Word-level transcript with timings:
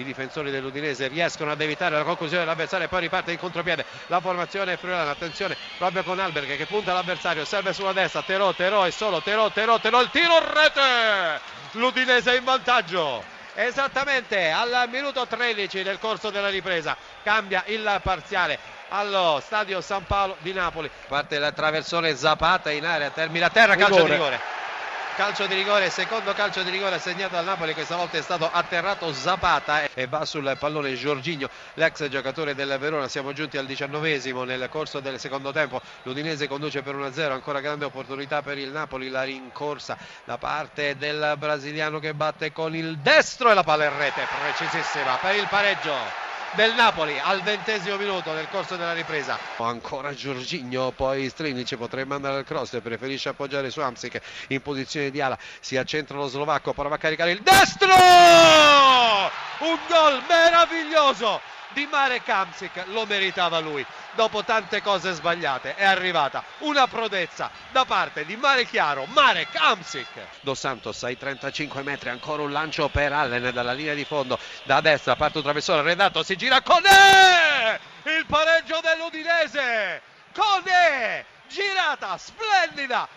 i 0.00 0.04
difensori 0.04 0.50
dell'Udinese 0.50 1.08
riescono 1.08 1.50
ad 1.50 1.60
evitare 1.60 1.96
la 1.96 2.04
conclusione 2.04 2.42
dell'avversario 2.44 2.86
e 2.86 2.88
poi 2.88 3.00
riparte 3.00 3.32
in 3.32 3.38
contropiede. 3.38 3.84
La 4.06 4.20
formazione 4.20 4.76
friulana 4.76 5.10
attenzione 5.10 5.56
proprio 5.76 6.02
con 6.02 6.18
Alberg 6.18 6.56
che 6.56 6.66
punta 6.66 6.92
l'avversario 6.92 7.44
serve 7.44 7.72
sulla 7.72 7.92
destra 7.92 8.22
Terò, 8.22 8.54
Terò 8.54 8.86
e 8.86 8.90
solo 8.90 9.22
Terò, 9.22 9.50
Terò, 9.50 9.78
Terò 9.78 10.00
il 10.00 10.10
tiro 10.10 10.38
rete! 10.52 11.40
l'Udinese 11.72 12.34
in 12.36 12.44
vantaggio! 12.44 13.38
Esattamente 13.54 14.50
al 14.50 14.88
minuto 14.90 15.26
13 15.26 15.82
del 15.82 15.98
corso 15.98 16.30
della 16.30 16.48
ripresa 16.48 16.96
cambia 17.22 17.64
il 17.66 18.00
parziale 18.02 18.58
allo 18.88 19.40
stadio 19.44 19.80
San 19.80 20.06
Paolo 20.06 20.36
di 20.40 20.52
Napoli. 20.52 20.90
Parte 21.08 21.38
la 21.38 21.52
traversone 21.52 22.16
Zapata 22.16 22.70
in 22.70 22.86
area 22.86 23.10
termina 23.10 23.46
a 23.46 23.50
terra 23.50 23.76
calcio 23.76 24.04
di 24.04 24.10
rigore 24.10 24.59
calcio 25.16 25.46
di 25.46 25.54
rigore, 25.54 25.90
secondo 25.90 26.32
calcio 26.32 26.62
di 26.62 26.70
rigore 26.70 26.94
assegnato 26.96 27.36
al 27.36 27.44
Napoli, 27.44 27.74
questa 27.74 27.96
volta 27.96 28.18
è 28.18 28.22
stato 28.22 28.48
atterrato 28.50 29.12
Zapata 29.12 29.84
e 29.92 30.06
va 30.06 30.24
sul 30.24 30.56
pallone 30.58 30.94
Giorginio, 30.94 31.48
l'ex 31.74 32.08
giocatore 32.08 32.54
del 32.54 32.76
Verona, 32.78 33.08
siamo 33.08 33.32
giunti 33.32 33.56
al 33.56 33.66
diciannovesimo 33.66 34.44
nel 34.44 34.68
corso 34.70 35.00
del 35.00 35.18
secondo 35.18 35.52
tempo, 35.52 35.80
l'Udinese 36.02 36.48
conduce 36.48 36.82
per 36.82 36.94
1-0, 36.94 37.30
ancora 37.32 37.60
grande 37.60 37.84
opportunità 37.84 38.42
per 38.42 38.58
il 38.58 38.70
Napoli, 38.70 39.08
la 39.08 39.22
rincorsa 39.22 39.96
da 40.24 40.38
parte 40.38 40.96
del 40.96 41.34
brasiliano 41.38 41.98
che 41.98 42.14
batte 42.14 42.52
con 42.52 42.74
il 42.74 42.98
destro 42.98 43.50
e 43.50 43.54
la 43.54 43.62
palla 43.62 43.84
in 43.84 43.96
rete, 43.96 44.26
precisissima 44.40 45.16
per 45.16 45.34
il 45.34 45.46
pareggio 45.48 46.29
del 46.52 46.74
Napoli 46.74 47.18
al 47.18 47.42
ventesimo 47.42 47.96
minuto 47.96 48.32
nel 48.32 48.48
corso 48.50 48.76
della 48.76 48.92
ripresa. 48.92 49.38
Ancora 49.58 50.14
Giorginio, 50.14 50.90
poi 50.90 51.28
Strinic 51.28 51.76
potrebbe 51.76 52.14
andare 52.14 52.38
al 52.38 52.44
cross, 52.44 52.80
preferisce 52.80 53.28
appoggiare 53.30 53.70
su 53.70 53.80
Amsic 53.80 54.20
in 54.48 54.60
posizione 54.60 55.10
di 55.10 55.20
ala, 55.20 55.38
si 55.60 55.76
accentra 55.76 56.16
lo 56.16 56.26
slovacco, 56.26 56.72
prova 56.72 56.96
a 56.96 56.98
caricare 56.98 57.32
il 57.32 57.40
destro! 57.42 57.88
Un 59.60 59.78
gol 59.88 60.22
meraviglioso 60.28 61.40
di 61.72 61.86
Marek 61.90 62.28
Amsic, 62.28 62.84
lo 62.86 63.06
meritava 63.06 63.58
lui 63.58 63.84
dopo 64.14 64.42
tante 64.42 64.82
cose 64.82 65.12
sbagliate 65.12 65.74
è 65.74 65.84
arrivata 65.84 66.42
una 66.58 66.86
prodezza 66.86 67.50
da 67.70 67.84
parte 67.84 68.24
di 68.24 68.36
Mare 68.36 68.66
Chiaro, 68.66 69.06
Marek 69.06 69.54
Amsic. 69.54 70.08
Dos 70.40 70.58
Santos 70.58 71.02
ai 71.04 71.16
35 71.16 71.82
metri, 71.82 72.08
ancora 72.08 72.42
un 72.42 72.52
lancio 72.52 72.88
per 72.88 73.12
Allen 73.12 73.52
dalla 73.52 73.72
linea 73.72 73.94
di 73.94 74.04
fondo, 74.04 74.38
da 74.64 74.80
destra 74.80 75.16
parte 75.16 75.38
un 75.38 75.44
traversone, 75.44 75.82
Renato 75.82 76.22
si 76.22 76.36
gira 76.36 76.60
con 76.62 76.82
E! 76.84 77.78
il 78.02 78.26
pareggio 78.26 78.80
dell'Udinese, 78.82 80.02
Cone 80.32 81.38
girata 81.50 82.16
splendida 82.16 83.08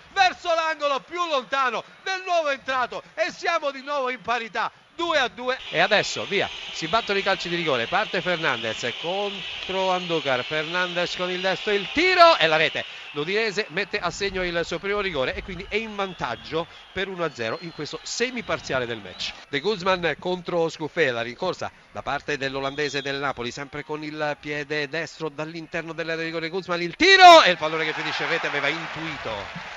verso 0.43 0.53
l'angolo 0.53 0.99
più 0.99 1.25
lontano 1.25 1.83
del 2.03 2.21
nuovo 2.25 2.49
entrato 2.49 3.01
e 3.15 3.31
siamo 3.31 3.71
di 3.71 3.81
nuovo 3.81 4.09
in 4.09 4.21
parità 4.21 4.69
2 4.95 5.17
a 5.17 5.27
2 5.29 5.59
e 5.69 5.79
adesso 5.79 6.25
via 6.25 6.49
si 6.69 6.87
battono 6.87 7.17
i 7.17 7.23
calci 7.23 7.47
di 7.47 7.55
rigore 7.55 7.87
parte 7.87 8.21
Fernandez 8.21 8.93
contro 8.97 9.89
Andukar 9.89 10.43
Fernandez 10.43 11.15
con 11.15 11.31
il 11.31 11.39
destro 11.39 11.71
il 11.71 11.87
tiro 11.93 12.37
e 12.37 12.47
la 12.47 12.57
rete 12.57 12.85
l'Udinese 13.13 13.65
mette 13.69 13.99
a 13.99 14.09
segno 14.09 14.43
il 14.43 14.61
suo 14.63 14.79
primo 14.79 14.99
rigore 14.99 15.33
e 15.33 15.43
quindi 15.43 15.65
è 15.67 15.75
in 15.75 15.95
vantaggio 15.95 16.67
per 16.91 17.07
1-0 17.07 17.57
in 17.61 17.73
questo 17.73 17.99
semiparziale 18.03 18.85
del 18.85 19.01
match. 19.01 19.33
De 19.49 19.59
Guzman 19.59 20.15
contro 20.19 20.69
Scuffè, 20.69 21.11
la 21.11 21.21
rincorsa 21.21 21.71
da 21.91 22.01
parte 22.01 22.37
dell'olandese 22.37 23.01
del 23.01 23.17
Napoli, 23.17 23.51
sempre 23.51 23.83
con 23.83 24.03
il 24.03 24.37
piede 24.39 24.87
destro 24.87 25.29
dall'interno 25.29 25.93
dell'area 25.93 26.21
di 26.21 26.25
rigore 26.25 26.49
Guzman, 26.49 26.81
il 26.81 26.95
tiro 26.95 27.43
e 27.43 27.51
il 27.51 27.57
pallone 27.57 27.85
che 27.85 27.93
finisce 27.93 28.23
in 28.23 28.29
rete 28.29 28.47
aveva 28.47 28.67
intuito 28.67 29.31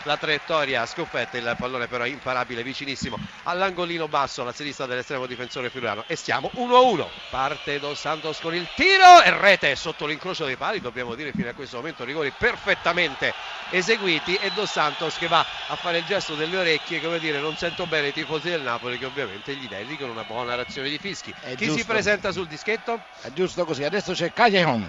la 0.05 0.17
traiettoria 0.17 0.87
Scuffetta, 0.87 1.37
il 1.37 1.57
pallone 1.59 1.89
però 1.89 2.07
imparabile, 2.07 2.63
vicinissimo 2.63 3.19
all'angolino 3.45 4.09
basso 4.09 4.43
alla 4.43 4.53
sinistra 4.53 4.87
dell'estremo 4.87 5.27
difensore 5.27 5.69
friulano 5.69 6.05
e 6.07 6.17
stiamo 6.17 6.51
1-1. 6.55 7.07
Parte 7.31 7.79
Dos 7.79 7.99
Santos 7.99 8.41
con 8.41 8.55
il 8.55 8.69
tiro 8.75 9.23
e 9.23 9.31
rete 9.39 9.77
sotto 9.77 10.07
l'incrocio 10.07 10.45
dei 10.45 10.57
pali, 10.57 10.81
dobbiamo 10.81 11.15
dire 11.15 11.33
fino 11.33 11.49
a 11.49 11.53
questo 11.53 11.77
momento 11.77 12.05
rigori 12.05 12.33
perfettamente 12.37 13.26
perfettamente 13.27 13.35
eseguiti 13.69 14.37
e 14.37 14.51
Dos 14.55 14.71
Santos 14.71 15.19
che 15.19 15.27
va 15.27 15.41
a 15.41 15.75
fare 15.75 15.99
il 15.99 16.05
gesto 16.05 16.37
delle 16.37 16.57
orecchie 16.57 17.01
come 17.01 17.19
dire 17.19 17.41
non 17.41 17.57
sento 17.57 17.85
bene 17.87 18.09
i 18.09 18.13
tifosi 18.13 18.49
del 18.49 18.63
Napoli 18.63 18.97
che 18.97 19.07
ovviamente 19.07 19.57
gli 19.57 19.67
dedicano 19.67 20.13
una 20.13 20.23
buona 20.25 20.55
razione 20.55 20.89
di 20.89 20.99
fischi 20.99 21.35
È 21.41 21.57
Chi 21.57 21.65
giusto. 21.65 21.81
si 21.81 21.85
presenta 21.85 22.31
sul 22.31 22.47
dischetto? 22.47 23.01
È 23.21 23.31
giusto 23.33 23.65
così, 23.65 23.83
adesso 23.83 24.13
c'è 24.13 24.33
Callejon 24.33 24.89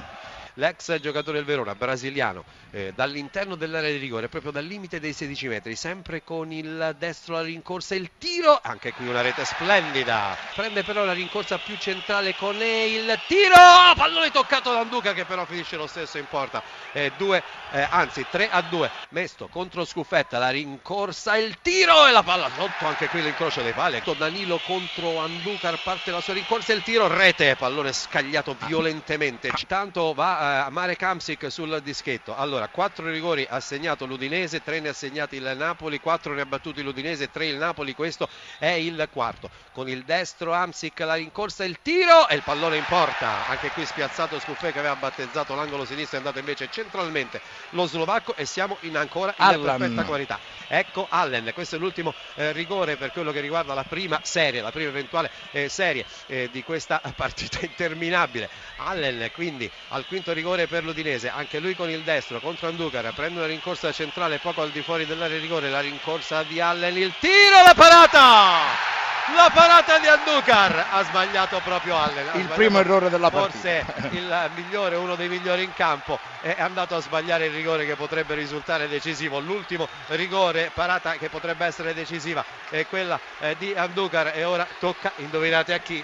l'ex 0.57 0.99
giocatore 0.99 1.37
del 1.37 1.45
Verona, 1.45 1.75
brasiliano, 1.75 2.43
eh, 2.71 2.91
dall'interno 2.95 3.55
dell'area 3.55 3.91
di 3.91 3.97
rigore, 3.97 4.27
proprio 4.27 4.51
dal 4.51 4.65
limite 4.65 4.99
dei 4.99 5.13
16 5.13 5.47
metri, 5.47 5.75
sempre 5.75 6.23
con 6.23 6.51
il 6.51 6.95
destro 6.97 7.35
alla 7.35 7.45
rincorsa, 7.45 7.95
il 7.95 8.11
tiro, 8.17 8.59
anche 8.61 8.93
qui 8.93 9.07
una 9.07 9.21
rete 9.21 9.45
splendida, 9.45 10.35
prende 10.55 10.83
però 10.83 11.05
la 11.05 11.13
rincorsa 11.13 11.57
più 11.57 11.75
centrale 11.77 12.35
con 12.35 12.55
il 12.55 13.19
tiro, 13.27 13.55
pallone 13.95 14.31
toccato 14.31 14.71
da 14.71 14.79
Anduca 14.79 15.13
che 15.13 15.25
però 15.25 15.45
finisce 15.45 15.77
lo 15.77 15.87
stesso 15.87 16.17
in 16.17 16.25
porta, 16.27 16.61
eh, 16.91 17.11
due, 17.17 17.41
eh, 17.71 17.87
anzi 17.89 18.25
3 18.29 18.49
a 18.49 18.61
2, 18.61 18.89
Mesto 19.09 19.47
contro 19.47 19.85
Scuffetta, 19.85 20.39
la 20.39 20.49
rincorsa, 20.49 21.37
il 21.37 21.57
tiro 21.61 22.07
e 22.07 22.11
la 22.11 22.23
palla 22.23 22.49
sotto, 22.55 22.85
anche 22.85 23.07
qui 23.09 23.21
l'incrocio 23.21 23.61
dei 23.61 23.73
pali, 23.73 23.97
ecco 23.97 24.13
Danilo 24.13 24.59
contro 24.65 25.19
Anducar, 25.19 25.79
parte 25.83 26.09
la 26.11 26.21
sua 26.21 26.33
rincorsa, 26.33 26.73
il 26.73 26.81
tiro, 26.81 27.07
rete, 27.07 27.55
pallone 27.55 27.93
scagliato 27.93 28.55
violentemente, 28.65 29.51
intanto 29.55 30.13
va 30.13 30.46
uh, 30.47 30.71
Marek 30.71 30.97
Kamsik 30.97 31.51
sul 31.51 31.81
dischetto. 31.81 32.35
Allora, 32.35 32.67
4 32.67 33.09
rigori 33.09 33.45
assegnato 33.49 34.05
l'Udinese, 34.05 34.61
3 34.63 34.79
ne 34.79 34.89
assegnati 34.89 35.35
il 35.35 35.53
Napoli, 35.55 35.99
4 35.99 36.33
ne 36.33 36.41
ha 36.41 36.45
battuti 36.45 36.81
l'Udinese, 36.81 37.31
3 37.31 37.45
il 37.45 37.57
Napoli, 37.57 37.93
questo 37.93 38.27
è 38.57 38.67
il 38.67 39.07
quarto. 39.11 39.49
Con 39.71 39.87
il 39.89 40.03
destro 40.03 40.53
Amsic 40.53 40.99
la 40.99 41.15
rincorsa, 41.15 41.63
il 41.63 41.79
tiro 41.81 42.27
e 42.27 42.35
il 42.35 42.43
pallone 42.43 42.77
in 42.77 42.85
porta. 42.87 43.47
Anche 43.47 43.69
qui 43.69 43.85
spiazzato 43.85 44.39
Scuffè 44.39 44.71
che 44.71 44.79
aveva 44.79 44.95
battezzato 44.95 45.55
l'angolo 45.55 45.85
sinistro 45.85 46.15
è 46.15 46.19
andato 46.19 46.39
invece 46.39 46.69
centralmente 46.71 47.41
lo 47.71 47.85
slovacco 47.85 48.35
e 48.35 48.45
siamo 48.45 48.77
in 48.81 48.97
ancora 48.97 49.33
in 49.37 49.45
Allen. 49.45 49.77
perfetta 49.77 50.03
qualità. 50.03 50.39
Ecco 50.67 51.07
Allen, 51.09 51.51
questo 51.53 51.75
è 51.75 51.79
l'ultimo 51.79 52.13
eh, 52.35 52.51
rigore 52.51 52.97
per 52.97 53.11
quello 53.11 53.31
che 53.31 53.39
riguarda 53.39 53.73
la 53.73 53.83
prima 53.83 54.19
serie, 54.23 54.61
la 54.61 54.71
prima 54.71 54.89
eventuale 54.89 55.29
eh, 55.51 55.69
serie 55.69 56.05
eh, 56.27 56.49
di 56.51 56.63
questa 56.63 57.01
partita 57.15 57.59
interminabile. 57.65 58.49
Allen 58.77 59.29
quindi 59.33 59.69
al 59.89 60.05
quinto 60.05 60.33
rigore 60.37 60.67
per 60.67 60.83
l'Udinese, 60.83 61.29
anche 61.29 61.57
lui 61.57 61.75
con 61.75 61.89
il 61.89 62.01
destro 62.01 62.39
contro 62.39 62.67
Anducar, 62.67 63.11
prende 63.11 63.39
una 63.39 63.47
rincorsa 63.47 63.91
centrale 63.91 64.37
poco 64.37 64.61
al 64.61 64.69
di 64.69 64.83
fuori 64.83 65.07
dell'area 65.07 65.39
rigore, 65.39 65.71
la 65.71 65.79
rincorsa 65.79 66.43
di 66.43 66.61
Allen, 66.61 66.95
il 66.95 67.11
tiro, 67.19 67.63
la 67.65 67.73
parata! 67.75 68.95
La 69.33 69.49
parata 69.51 69.97
di 69.97 70.07
Anducar 70.07 70.89
ha 70.91 71.03
sbagliato 71.03 71.59
proprio 71.63 71.97
Allen. 71.97 72.29
Il 72.35 72.45
primo 72.53 72.79
errore 72.79 73.09
della 73.09 73.29
partita. 73.31 73.83
Forse 73.83 74.09
il 74.11 74.51
migliore, 74.55 74.95
uno 74.95 75.15
dei 75.15 75.27
migliori 75.27 75.63
in 75.63 75.73
campo, 75.73 76.17
è 76.39 76.55
andato 76.59 76.95
a 76.95 77.01
sbagliare 77.01 77.47
il 77.47 77.53
rigore 77.53 77.85
che 77.85 77.95
potrebbe 77.95 78.35
risultare 78.35 78.87
decisivo. 78.87 79.39
L'ultimo 79.39 79.89
rigore, 80.09 80.71
parata 80.73 81.13
che 81.13 81.29
potrebbe 81.29 81.65
essere 81.65 81.93
decisiva, 81.95 82.45
è 82.69 82.85
quella 82.85 83.19
eh, 83.39 83.55
di 83.57 83.73
Anducar 83.75 84.31
e 84.33 84.45
ora 84.45 84.65
tocca, 84.79 85.11
indovinate 85.17 85.73
a 85.73 85.79
chi? 85.79 86.01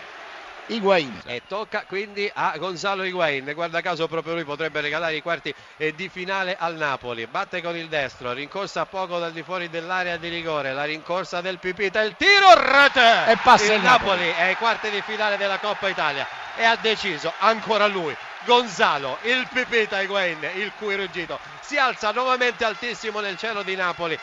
Higuain. 0.67 1.21
E 1.25 1.41
tocca 1.47 1.83
quindi 1.87 2.29
a 2.33 2.57
Gonzalo 2.57 3.03
Higuain. 3.03 3.51
Guarda 3.53 3.81
caso 3.81 4.07
proprio 4.07 4.33
lui 4.33 4.43
potrebbe 4.43 4.81
regalare 4.81 5.15
i 5.15 5.21
quarti 5.21 5.53
di 5.95 6.09
finale 6.09 6.55
al 6.57 6.75
Napoli. 6.75 7.27
Batte 7.27 7.61
con 7.61 7.75
il 7.75 7.87
destro, 7.87 8.31
rincorsa 8.31 8.85
poco 8.85 9.19
dal 9.19 9.31
di 9.31 9.43
fuori 9.43 9.69
dell'area 9.69 10.17
di 10.17 10.29
rigore. 10.29 10.73
La 10.73 10.83
rincorsa 10.83 11.41
del 11.41 11.59
Pipita, 11.59 12.01
il 12.01 12.15
tiro, 12.17 12.53
rete! 12.55 13.31
E 13.31 13.37
passa 13.43 13.73
il, 13.73 13.79
il 13.79 13.81
Napoli. 13.81 14.27
Napoli 14.27 14.29
è 14.31 14.41
ai 14.43 14.55
quarti 14.55 14.89
di 14.89 15.01
finale 15.01 15.37
della 15.37 15.59
Coppa 15.59 15.89
Italia 15.89 16.27
e 16.55 16.63
ha 16.63 16.75
deciso 16.75 17.31
ancora 17.39 17.87
lui. 17.87 18.15
Gonzalo, 18.45 19.19
il 19.21 19.47
Pipita 19.51 20.01
Higuain, 20.01 20.37
il 20.55 20.71
cui 20.77 20.95
ruggito 20.95 21.39
si 21.61 21.77
alza 21.77 22.11
nuovamente 22.11 22.65
altissimo 22.65 23.21
nel 23.21 23.37
cielo 23.37 23.63
di 23.63 23.75
Napoli 23.75 24.19